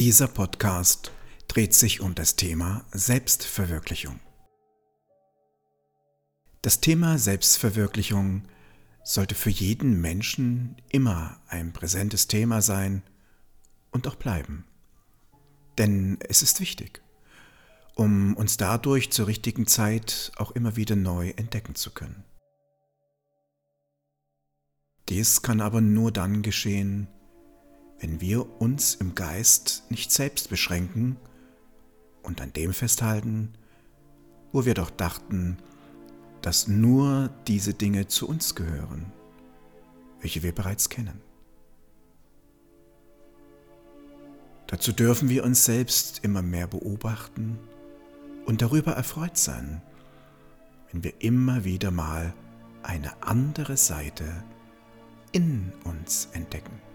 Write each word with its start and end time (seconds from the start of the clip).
Dieser 0.00 0.28
Podcast 0.28 1.12
dreht 1.46 1.74
sich 1.74 2.00
um 2.00 2.14
das 2.14 2.34
Thema 2.34 2.86
Selbstverwirklichung. 2.90 4.18
Das 6.62 6.80
Thema 6.80 7.18
Selbstverwirklichung 7.18 8.44
sollte 9.04 9.34
für 9.34 9.50
jeden 9.50 10.00
Menschen 10.00 10.80
immer 10.88 11.38
ein 11.48 11.74
präsentes 11.74 12.28
Thema 12.28 12.62
sein 12.62 13.02
und 13.90 14.08
auch 14.08 14.14
bleiben. 14.14 14.64
Denn 15.76 16.16
es 16.26 16.40
ist 16.40 16.60
wichtig, 16.60 17.02
um 17.94 18.34
uns 18.38 18.56
dadurch 18.56 19.12
zur 19.12 19.26
richtigen 19.26 19.66
Zeit 19.66 20.32
auch 20.36 20.52
immer 20.52 20.76
wieder 20.76 20.96
neu 20.96 21.34
entdecken 21.36 21.74
zu 21.74 21.90
können. 21.90 22.24
Dies 25.10 25.42
kann 25.42 25.60
aber 25.60 25.82
nur 25.82 26.10
dann 26.10 26.40
geschehen, 26.40 27.06
wenn 28.00 28.20
wir 28.20 28.60
uns 28.60 28.94
im 28.94 29.14
Geist 29.14 29.84
nicht 29.90 30.10
selbst 30.10 30.48
beschränken 30.48 31.16
und 32.22 32.40
an 32.40 32.52
dem 32.52 32.72
festhalten, 32.72 33.52
wo 34.52 34.64
wir 34.64 34.74
doch 34.74 34.90
dachten, 34.90 35.58
dass 36.42 36.66
nur 36.66 37.30
diese 37.46 37.74
Dinge 37.74 38.08
zu 38.08 38.26
uns 38.26 38.54
gehören, 38.54 39.12
welche 40.20 40.42
wir 40.42 40.52
bereits 40.54 40.88
kennen. 40.88 41.20
Dazu 44.66 44.92
dürfen 44.92 45.28
wir 45.28 45.44
uns 45.44 45.64
selbst 45.64 46.20
immer 46.24 46.42
mehr 46.42 46.66
beobachten 46.66 47.58
und 48.46 48.62
darüber 48.62 48.92
erfreut 48.92 49.36
sein, 49.36 49.82
wenn 50.90 51.04
wir 51.04 51.12
immer 51.18 51.64
wieder 51.64 51.90
mal 51.90 52.32
eine 52.82 53.22
andere 53.22 53.76
Seite 53.76 54.42
in 55.32 55.72
uns 55.84 56.28
entdecken. 56.32 56.89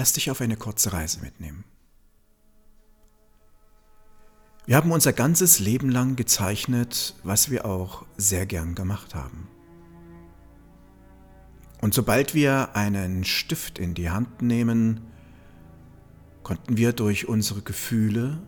Lass 0.00 0.14
dich 0.14 0.30
auf 0.30 0.40
eine 0.40 0.56
kurze 0.56 0.94
Reise 0.94 1.20
mitnehmen. 1.20 1.62
Wir 4.64 4.76
haben 4.76 4.92
unser 4.92 5.12
ganzes 5.12 5.58
Leben 5.58 5.90
lang 5.90 6.16
gezeichnet, 6.16 7.14
was 7.22 7.50
wir 7.50 7.66
auch 7.66 8.06
sehr 8.16 8.46
gern 8.46 8.74
gemacht 8.74 9.14
haben. 9.14 9.46
Und 11.82 11.92
sobald 11.92 12.32
wir 12.34 12.74
einen 12.74 13.24
Stift 13.24 13.78
in 13.78 13.92
die 13.92 14.08
Hand 14.08 14.40
nehmen, 14.40 15.02
konnten 16.44 16.78
wir 16.78 16.94
durch 16.94 17.28
unsere 17.28 17.60
Gefühle 17.60 18.40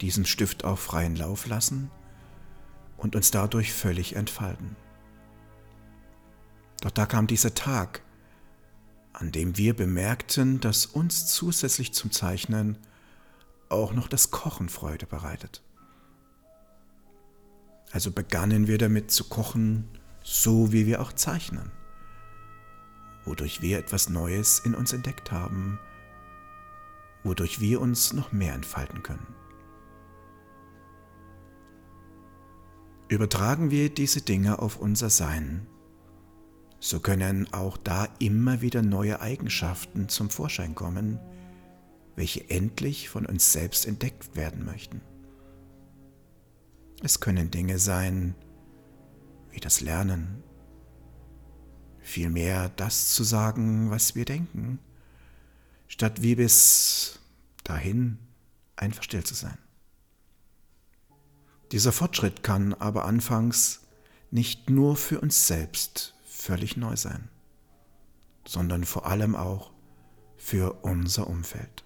diesen 0.00 0.24
Stift 0.24 0.64
auch 0.64 0.78
freien 0.78 1.16
Lauf 1.16 1.48
lassen 1.48 1.90
und 2.98 3.16
uns 3.16 3.32
dadurch 3.32 3.72
völlig 3.72 4.14
entfalten. 4.14 4.76
Doch 6.82 6.92
da 6.92 7.04
kam 7.04 7.26
dieser 7.26 7.52
Tag, 7.52 8.04
an 9.14 9.30
dem 9.30 9.56
wir 9.56 9.74
bemerkten, 9.74 10.60
dass 10.60 10.86
uns 10.86 11.26
zusätzlich 11.26 11.94
zum 11.94 12.10
Zeichnen 12.10 12.76
auch 13.68 13.92
noch 13.94 14.08
das 14.08 14.30
Kochen 14.30 14.68
Freude 14.68 15.06
bereitet. 15.06 15.62
Also 17.92 18.10
begannen 18.10 18.66
wir 18.66 18.76
damit 18.76 19.12
zu 19.12 19.24
kochen, 19.24 19.88
so 20.22 20.72
wie 20.72 20.86
wir 20.86 21.00
auch 21.00 21.12
zeichnen, 21.12 21.70
wodurch 23.24 23.62
wir 23.62 23.78
etwas 23.78 24.08
Neues 24.08 24.58
in 24.58 24.74
uns 24.74 24.92
entdeckt 24.92 25.30
haben, 25.30 25.78
wodurch 27.22 27.60
wir 27.60 27.80
uns 27.80 28.12
noch 28.12 28.32
mehr 28.32 28.54
entfalten 28.54 29.04
können. 29.04 29.26
Übertragen 33.08 33.70
wir 33.70 33.90
diese 33.90 34.22
Dinge 34.22 34.58
auf 34.58 34.76
unser 34.76 35.08
Sein, 35.08 35.68
so 36.84 37.00
können 37.00 37.50
auch 37.54 37.78
da 37.78 38.08
immer 38.18 38.60
wieder 38.60 38.82
neue 38.82 39.22
Eigenschaften 39.22 40.10
zum 40.10 40.28
Vorschein 40.28 40.74
kommen, 40.74 41.18
welche 42.14 42.50
endlich 42.50 43.08
von 43.08 43.24
uns 43.24 43.52
selbst 43.54 43.86
entdeckt 43.86 44.36
werden 44.36 44.66
möchten. 44.66 45.00
Es 47.02 47.20
können 47.20 47.50
Dinge 47.50 47.78
sein 47.78 48.34
wie 49.50 49.60
das 49.60 49.80
Lernen, 49.80 50.42
vielmehr 52.00 52.68
das 52.68 53.14
zu 53.14 53.24
sagen, 53.24 53.90
was 53.90 54.14
wir 54.14 54.26
denken, 54.26 54.78
statt 55.88 56.20
wie 56.20 56.34
bis 56.34 57.18
dahin 57.62 58.18
einfach 58.76 59.04
still 59.04 59.24
zu 59.24 59.34
sein. 59.34 59.56
Dieser 61.72 61.92
Fortschritt 61.92 62.42
kann 62.42 62.74
aber 62.74 63.06
anfangs 63.06 63.80
nicht 64.30 64.68
nur 64.68 64.96
für 64.96 65.18
uns 65.22 65.46
selbst 65.46 66.13
völlig 66.44 66.76
neu 66.76 66.94
sein, 66.96 67.30
sondern 68.46 68.84
vor 68.84 69.06
allem 69.06 69.34
auch 69.34 69.72
für 70.36 70.84
unser 70.84 71.26
Umfeld. 71.26 71.84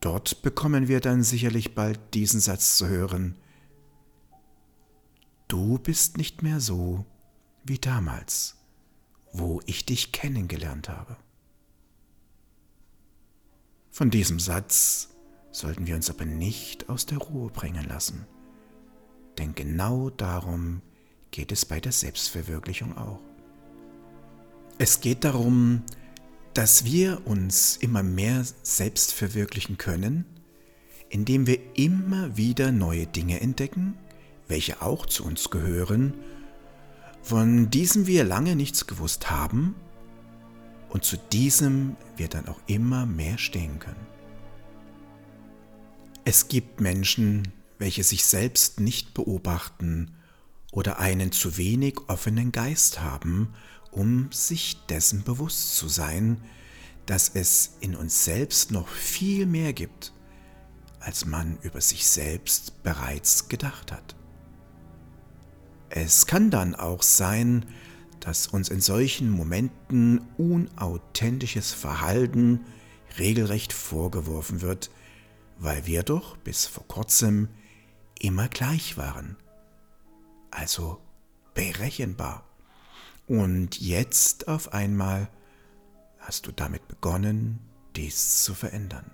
Dort 0.00 0.42
bekommen 0.42 0.86
wir 0.86 1.00
dann 1.00 1.22
sicherlich 1.22 1.74
bald 1.74 1.98
diesen 2.12 2.40
Satz 2.40 2.76
zu 2.76 2.88
hören. 2.88 3.36
Du 5.48 5.78
bist 5.78 6.18
nicht 6.18 6.42
mehr 6.42 6.60
so 6.60 7.06
wie 7.64 7.78
damals, 7.78 8.56
wo 9.32 9.62
ich 9.64 9.86
dich 9.86 10.12
kennengelernt 10.12 10.88
habe. 10.88 11.16
Von 13.90 14.10
diesem 14.10 14.40
Satz 14.40 15.10
sollten 15.52 15.86
wir 15.86 15.94
uns 15.94 16.10
aber 16.10 16.24
nicht 16.24 16.88
aus 16.88 17.06
der 17.06 17.18
Ruhe 17.18 17.50
bringen 17.50 17.84
lassen, 17.84 18.26
denn 19.38 19.54
genau 19.54 20.10
darum 20.10 20.82
geht 21.32 21.50
es 21.50 21.64
bei 21.64 21.80
der 21.80 21.90
Selbstverwirklichung 21.90 22.96
auch. 22.96 23.20
Es 24.78 25.00
geht 25.00 25.24
darum, 25.24 25.82
dass 26.54 26.84
wir 26.84 27.26
uns 27.26 27.76
immer 27.76 28.02
mehr 28.02 28.44
selbst 28.62 29.12
verwirklichen 29.12 29.78
können, 29.78 30.24
indem 31.08 31.46
wir 31.46 31.58
immer 31.74 32.36
wieder 32.36 32.70
neue 32.70 33.06
Dinge 33.06 33.40
entdecken, 33.40 33.98
welche 34.48 34.82
auch 34.82 35.06
zu 35.06 35.24
uns 35.24 35.50
gehören, 35.50 36.14
von 37.22 37.70
diesem 37.70 38.06
wir 38.06 38.24
lange 38.24 38.54
nichts 38.54 38.86
gewusst 38.86 39.30
haben 39.30 39.74
und 40.90 41.04
zu 41.04 41.16
diesem 41.16 41.96
wir 42.16 42.28
dann 42.28 42.48
auch 42.48 42.60
immer 42.66 43.06
mehr 43.06 43.38
stehen 43.38 43.78
können. 43.78 44.06
Es 46.24 46.48
gibt 46.48 46.80
Menschen, 46.80 47.48
welche 47.78 48.04
sich 48.04 48.24
selbst 48.24 48.80
nicht 48.80 49.14
beobachten 49.14 50.12
oder 50.72 50.98
einen 50.98 51.30
zu 51.30 51.56
wenig 51.56 51.98
offenen 52.08 52.50
Geist 52.50 53.00
haben 53.00 53.54
um 53.92 54.32
sich 54.32 54.84
dessen 54.86 55.22
bewusst 55.22 55.76
zu 55.76 55.86
sein, 55.86 56.42
dass 57.06 57.28
es 57.28 57.76
in 57.80 57.94
uns 57.94 58.24
selbst 58.24 58.72
noch 58.72 58.88
viel 58.88 59.46
mehr 59.46 59.72
gibt, 59.72 60.12
als 60.98 61.26
man 61.26 61.58
über 61.62 61.80
sich 61.80 62.06
selbst 62.06 62.82
bereits 62.82 63.48
gedacht 63.48 63.92
hat. 63.92 64.16
Es 65.90 66.26
kann 66.26 66.50
dann 66.50 66.74
auch 66.74 67.02
sein, 67.02 67.66
dass 68.20 68.46
uns 68.46 68.70
in 68.70 68.80
solchen 68.80 69.30
Momenten 69.30 70.22
unauthentisches 70.38 71.72
Verhalten 71.72 72.60
regelrecht 73.18 73.74
vorgeworfen 73.74 74.62
wird, 74.62 74.90
weil 75.58 75.86
wir 75.86 76.02
doch 76.02 76.38
bis 76.38 76.64
vor 76.64 76.86
kurzem 76.88 77.48
immer 78.18 78.48
gleich 78.48 78.96
waren, 78.96 79.36
also 80.52 81.00
berechenbar. 81.54 82.44
Und 83.26 83.80
jetzt 83.80 84.48
auf 84.48 84.72
einmal 84.72 85.28
hast 86.18 86.46
du 86.46 86.52
damit 86.52 86.86
begonnen, 86.88 87.58
dies 87.96 88.42
zu 88.44 88.54
verändern. 88.54 89.10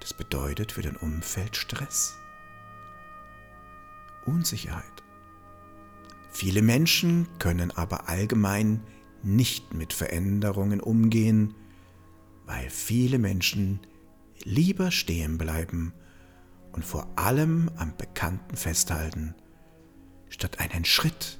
Das 0.00 0.14
bedeutet 0.14 0.72
für 0.72 0.82
dein 0.82 0.96
Umfeld 0.96 1.56
Stress, 1.56 2.16
Unsicherheit. 4.24 4.84
Viele 6.30 6.62
Menschen 6.62 7.28
können 7.38 7.70
aber 7.70 8.08
allgemein 8.08 8.82
nicht 9.22 9.74
mit 9.74 9.92
Veränderungen 9.92 10.80
umgehen, 10.80 11.54
weil 12.44 12.70
viele 12.70 13.18
Menschen 13.18 13.80
lieber 14.44 14.90
stehen 14.90 15.38
bleiben 15.38 15.92
und 16.72 16.84
vor 16.84 17.08
allem 17.16 17.70
am 17.76 17.96
Bekannten 17.96 18.56
festhalten, 18.56 19.34
statt 20.36 20.60
einen 20.60 20.84
Schritt 20.84 21.38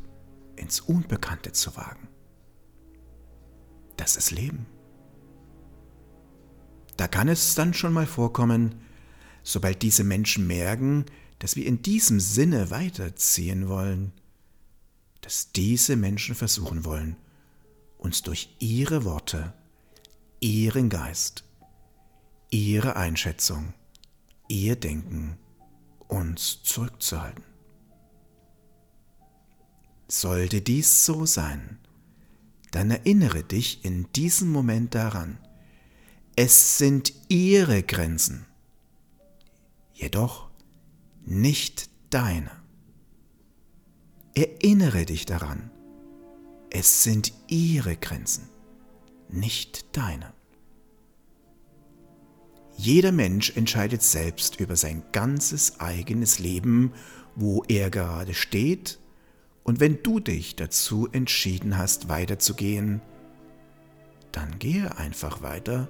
ins 0.57 0.81
Unbekannte 0.81 1.53
zu 1.53 1.77
wagen. 1.77 2.09
Das 3.99 4.17
ist 4.17 4.31
Leben. 4.31 4.67
Da 6.97 7.07
kann 7.07 7.29
es 7.29 7.55
dann 7.55 7.75
schon 7.75 7.93
mal 7.93 8.07
vorkommen, 8.07 8.81
sobald 9.43 9.83
diese 9.83 10.03
Menschen 10.03 10.47
merken, 10.47 11.05
dass 11.39 11.57
wir 11.57 11.67
in 11.67 11.83
diesem 11.83 12.21
Sinne 12.21 12.71
weiterziehen 12.71 13.69
wollen, 13.69 14.13
dass 15.21 15.53
diese 15.53 15.97
Menschen 15.97 16.35
versuchen 16.35 16.87
wollen, 16.87 17.17
uns 17.99 18.23
durch 18.23 18.57
ihre 18.61 19.05
Worte, 19.05 19.53
ihren 20.41 20.89
Geist, 20.89 21.45
ihre 22.51 22.97
Einschätzung, 22.97 23.75
ihr 24.49 24.77
Denken 24.77 25.37
uns 26.09 26.63
zurückzuhalten. 26.63 27.45
Sollte 30.09 30.61
dies 30.61 31.05
so 31.05 31.27
sein, 31.27 31.79
dann 32.71 32.91
erinnere 32.91 33.43
dich 33.43 33.85
in 33.85 34.07
diesem 34.15 34.51
Moment 34.51 34.95
daran, 34.95 35.39
es 36.37 36.79
sind 36.79 37.13
ihre 37.29 37.83
Grenzen, 37.83 38.47
jedoch 39.95 40.49
nicht 41.25 41.91
deine. 42.11 42.51
Erinnere 44.35 45.07
dich 45.07 45.25
daran, 45.25 45.71
es 46.71 47.03
sind 47.03 47.33
ihre 47.49 47.97
Grenzen, 47.97 48.49
nicht 49.29 49.97
deine. 49.97 50.35
Jeder 52.77 53.11
Mensch 53.11 53.57
entscheidet 53.57 54.03
selbst 54.03 54.61
über 54.61 54.77
sein 54.77 55.03
ganzes 55.11 55.81
eigenes 55.81 56.39
Leben, 56.39 56.93
wo 57.35 57.65
er 57.67 57.91
gerade 57.91 58.35
steht, 58.35 58.99
und 59.67 59.81
wenn 59.81 60.01
du 60.05 60.21
dich 60.21 60.55
dazu 60.55 61.09
entschieden 61.11 61.77
hast, 61.77 62.09
weiterzugehen, 62.09 63.03
dann 64.31 64.61
gehe 64.61 64.97
einfach 64.97 65.43
weiter 65.43 65.89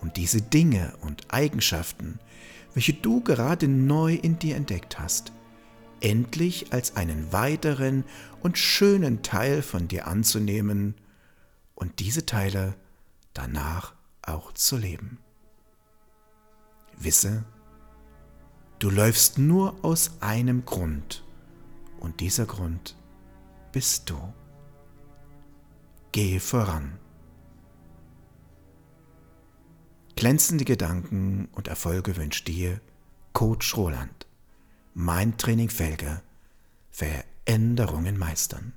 und 0.00 0.16
diese 0.16 0.40
Dinge 0.40 0.94
und 1.00 1.34
Eigenschaften, 1.34 2.20
welche 2.74 2.92
du 2.92 3.20
gerade 3.20 3.66
neu 3.66 4.14
in 4.14 4.38
dir 4.38 4.54
entdeckt 4.54 5.00
hast, 5.00 5.32
endlich 6.00 6.72
als 6.72 6.94
einen 6.94 7.32
weiteren 7.32 8.04
und 8.42 8.58
schönen 8.58 9.22
Teil 9.22 9.62
von 9.62 9.88
dir 9.88 10.06
anzunehmen 10.06 10.94
und 11.74 11.98
diese 11.98 12.26
Teile 12.26 12.76
danach 13.34 13.94
auch 14.22 14.52
zu 14.52 14.76
leben. 14.76 15.18
Wisse, 16.96 17.44
du 18.78 18.88
läufst 18.88 19.36
nur 19.36 19.84
aus 19.84 20.12
einem 20.20 20.64
Grund 20.64 21.24
und 22.00 22.20
dieser 22.20 22.46
Grund 22.46 22.96
bist 23.72 24.10
du. 24.10 24.16
Gehe 26.12 26.40
voran. 26.40 26.98
Glänzende 30.16 30.64
Gedanken 30.64 31.48
und 31.52 31.68
Erfolge 31.68 32.16
wünscht 32.16 32.48
dir 32.48 32.80
Coach 33.32 33.76
Roland. 33.76 34.26
Mein 34.94 35.36
Training 35.36 35.68
Felge. 35.68 36.22
Veränderungen 36.90 38.18
meistern. 38.18 38.72